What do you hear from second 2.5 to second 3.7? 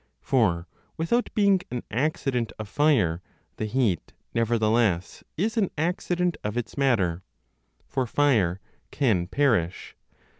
of fire, the